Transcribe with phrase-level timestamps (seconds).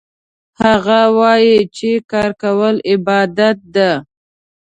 [0.63, 3.91] هغه وایي چې کار کول عبادت ده